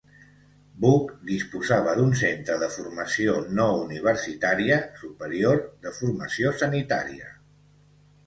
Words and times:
Buc 0.83 1.09
disposava 1.31 1.91
d'un 1.99 2.13
centre 2.21 2.55
de 2.63 2.69
formació 2.77 3.35
no 3.59 3.67
universitària 3.83 4.79
superior 5.03 5.61
de 5.85 5.93
formació 5.99 6.55
sanitària. 6.63 7.29